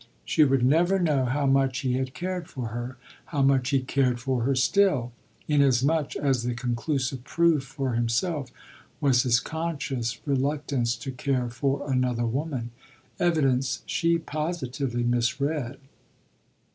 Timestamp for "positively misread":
14.17-15.77